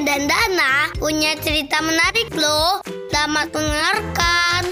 dan 0.00 0.24
Dana 0.24 0.88
punya 0.96 1.36
cerita 1.44 1.84
menarik 1.84 2.32
loh. 2.32 2.80
Selamat 3.12 3.52
mendengarkan. 3.52 4.62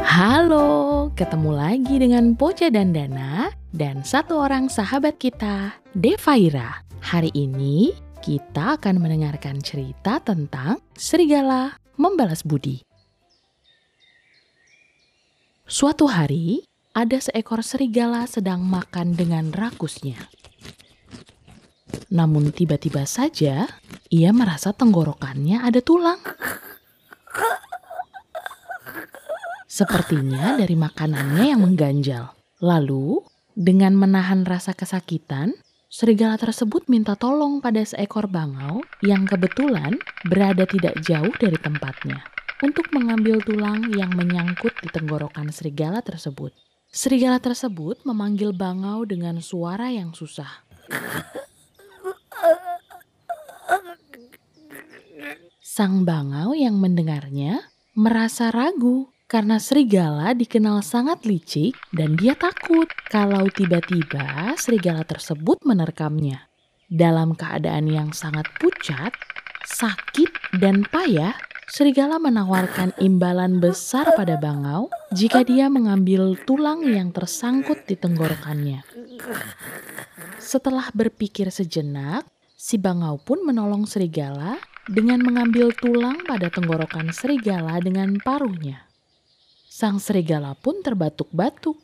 Halo, 0.00 0.68
ketemu 1.12 1.50
lagi 1.52 1.94
dengan 2.00 2.32
Poca 2.32 2.72
dan 2.72 2.96
Dana 2.96 3.52
dan 3.76 4.00
satu 4.00 4.40
orang 4.40 4.72
sahabat 4.72 5.20
kita, 5.20 5.76
Devaira. 5.92 6.80
Hari 7.04 7.28
ini 7.36 7.92
kita 8.24 8.80
akan 8.80 9.04
mendengarkan 9.04 9.60
cerita 9.60 10.16
tentang 10.24 10.80
serigala 10.96 11.76
membalas 12.00 12.40
budi. 12.40 12.80
Suatu 15.68 16.08
hari, 16.08 16.64
ada 16.96 17.20
seekor 17.20 17.60
serigala 17.60 18.24
sedang 18.24 18.64
makan 18.64 19.12
dengan 19.12 19.52
rakusnya. 19.52 20.37
Namun 22.08 22.52
tiba-tiba 22.56 23.04
saja 23.04 23.68
ia 24.08 24.30
merasa 24.32 24.72
tenggorokannya 24.72 25.60
ada 25.60 25.80
tulang. 25.84 26.20
Sepertinya 29.68 30.56
dari 30.58 30.74
makanannya 30.74 31.44
yang 31.54 31.60
mengganjal. 31.62 32.32
Lalu, 32.64 33.22
dengan 33.54 33.94
menahan 33.94 34.42
rasa 34.42 34.74
kesakitan, 34.74 35.54
serigala 35.86 36.34
tersebut 36.40 36.88
minta 36.90 37.14
tolong 37.14 37.62
pada 37.62 37.84
seekor 37.84 38.26
bangau 38.26 38.82
yang 39.04 39.28
kebetulan 39.28 39.94
berada 40.26 40.66
tidak 40.66 40.98
jauh 41.04 41.30
dari 41.38 41.54
tempatnya 41.60 42.24
untuk 42.64 42.90
mengambil 42.90 43.38
tulang 43.44 43.86
yang 43.94 44.10
menyangkut 44.18 44.74
di 44.82 44.88
tenggorokan 44.90 45.54
serigala 45.54 46.02
tersebut. 46.02 46.50
Serigala 46.88 47.38
tersebut 47.38 48.02
memanggil 48.02 48.50
bangau 48.56 49.04
dengan 49.06 49.38
suara 49.38 49.92
yang 49.92 50.10
susah. 50.16 50.64
Sang 55.78 56.02
bangau 56.02 56.58
yang 56.58 56.74
mendengarnya 56.74 57.70
merasa 57.94 58.50
ragu 58.50 59.14
karena 59.30 59.62
serigala 59.62 60.34
dikenal 60.34 60.82
sangat 60.82 61.22
licik 61.22 61.78
dan 61.94 62.18
dia 62.18 62.34
takut 62.34 62.90
kalau 63.06 63.46
tiba-tiba 63.46 64.58
serigala 64.58 65.06
tersebut 65.06 65.62
menerkamnya. 65.62 66.50
Dalam 66.90 67.38
keadaan 67.38 67.86
yang 67.86 68.10
sangat 68.10 68.50
pucat, 68.58 69.14
sakit, 69.70 70.58
dan 70.58 70.82
payah, 70.82 71.38
serigala 71.70 72.18
menawarkan 72.18 72.98
imbalan 72.98 73.62
besar 73.62 74.18
pada 74.18 74.34
bangau 74.34 74.90
jika 75.14 75.46
dia 75.46 75.70
mengambil 75.70 76.34
tulang 76.42 76.82
yang 76.90 77.14
tersangkut 77.14 77.86
di 77.86 77.94
tenggorokannya. 77.94 78.82
Setelah 80.42 80.90
berpikir 80.90 81.54
sejenak, 81.54 82.26
si 82.58 82.82
bangau 82.82 83.22
pun 83.22 83.46
menolong 83.46 83.86
serigala 83.86 84.58
dengan 84.88 85.20
mengambil 85.20 85.70
tulang 85.76 86.24
pada 86.24 86.48
tenggorokan 86.48 87.12
serigala 87.12 87.76
dengan 87.84 88.16
paruhnya. 88.24 88.88
Sang 89.68 90.00
serigala 90.00 90.56
pun 90.56 90.80
terbatuk-batuk. 90.80 91.76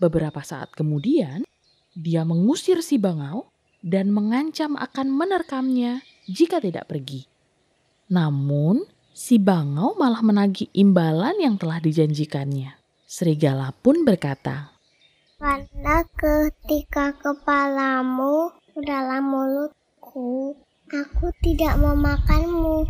Beberapa 0.00 0.40
saat 0.40 0.72
kemudian, 0.72 1.44
dia 1.92 2.24
mengusir 2.24 2.80
si 2.80 2.96
bangau 2.96 3.52
dan 3.84 4.10
mengancam 4.10 4.74
akan 4.74 5.12
menerkamnya 5.12 6.02
jika 6.26 6.58
tidak 6.58 6.88
pergi. 6.90 7.28
Namun, 8.08 8.82
si 9.12 9.36
bangau 9.36 9.94
malah 9.94 10.24
menagih 10.24 10.72
imbalan 10.72 11.36
yang 11.38 11.60
telah 11.60 11.78
dijanjikannya. 11.78 12.74
Serigala 13.04 13.70
pun 13.78 14.02
berkata, 14.02 14.74
Karena 15.38 16.02
ketika 16.18 17.14
kepalamu 17.14 18.57
dalam 18.82 19.34
mulutku, 19.34 20.54
aku 20.90 21.26
tidak 21.42 21.78
memakanmu. 21.78 22.86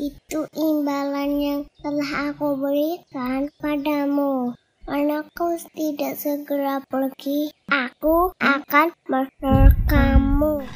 Itu 0.00 0.48
imbalan 0.56 1.30
yang 1.38 1.60
telah 1.84 2.32
aku 2.32 2.56
berikan 2.56 3.52
padamu. 3.60 4.56
Karena 4.88 5.22
kau 5.36 5.54
tidak 5.76 6.18
segera 6.18 6.82
pergi, 6.82 7.52
aku 7.68 8.32
akan 8.40 8.90
menerkammu. 9.06 10.66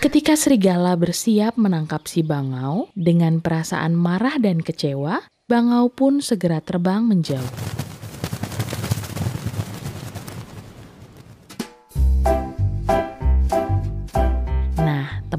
Ketika 0.00 0.34
serigala 0.34 0.96
bersiap 0.96 1.60
menangkap 1.60 2.08
si 2.08 2.24
bangau 2.24 2.88
dengan 2.96 3.38
perasaan 3.38 3.92
marah 3.94 4.36
dan 4.40 4.60
kecewa, 4.60 5.24
bangau 5.46 5.92
pun 5.92 6.24
segera 6.24 6.58
terbang 6.58 7.04
menjauh. 7.04 7.79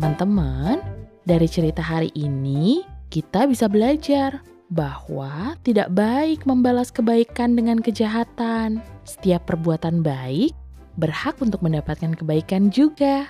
Teman-teman, 0.02 0.82
dari 1.30 1.46
cerita 1.46 1.86
hari 1.86 2.10
ini 2.18 2.82
kita 3.14 3.46
bisa 3.46 3.70
belajar 3.70 4.42
bahwa 4.74 5.54
tidak 5.62 5.94
baik 5.94 6.42
membalas 6.50 6.90
kebaikan 6.90 7.54
dengan 7.54 7.78
kejahatan. 7.78 8.82
Setiap 9.06 9.46
perbuatan 9.46 10.02
baik 10.02 10.58
berhak 10.98 11.38
untuk 11.38 11.62
mendapatkan 11.62 12.18
kebaikan 12.18 12.74
juga. 12.74 13.30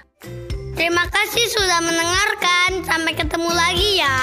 Terima 0.79 1.03
kasih 1.11 1.43
sudah 1.51 1.83
mendengarkan. 1.83 2.87
Sampai 2.87 3.19
ketemu 3.19 3.51
lagi 3.51 3.89
ya. 3.99 4.19